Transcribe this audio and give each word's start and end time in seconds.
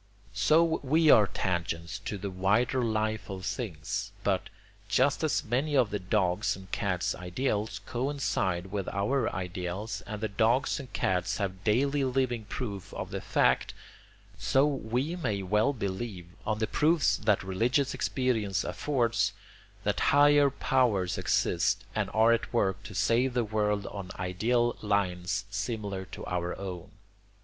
So 0.33 0.79
we 0.81 1.11
are 1.11 1.27
tangents 1.27 1.99
to 2.05 2.17
the 2.17 2.31
wider 2.31 2.83
life 2.83 3.29
of 3.29 3.45
things. 3.45 4.11
But, 4.23 4.49
just 4.89 5.23
as 5.23 5.43
many 5.45 5.77
of 5.77 5.91
the 5.91 5.99
dog's 5.99 6.55
and 6.55 6.71
cat's 6.71 7.13
ideals 7.13 7.81
coincide 7.85 8.71
with 8.71 8.89
our 8.89 9.29
ideals, 9.31 10.01
and 10.07 10.19
the 10.19 10.27
dogs 10.27 10.79
and 10.79 10.91
cats 10.91 11.37
have 11.37 11.63
daily 11.63 12.03
living 12.03 12.45
proof 12.45 12.91
of 12.95 13.11
the 13.11 13.21
fact, 13.21 13.75
so 14.39 14.65
we 14.65 15.15
may 15.15 15.43
well 15.43 15.71
believe, 15.71 16.25
on 16.47 16.57
the 16.57 16.65
proofs 16.65 17.17
that 17.17 17.43
religious 17.43 17.93
experience 17.93 18.63
affords, 18.63 19.33
that 19.83 19.99
higher 20.09 20.49
powers 20.49 21.19
exist 21.19 21.83
and 21.93 22.09
are 22.11 22.33
at 22.33 22.51
work 22.51 22.81
to 22.85 22.95
save 22.95 23.35
the 23.35 23.43
world 23.45 23.85
on 23.85 24.09
ideal 24.17 24.75
lines 24.81 25.45
similar 25.51 26.05
to 26.05 26.25
our 26.25 26.57
own. 26.57 26.89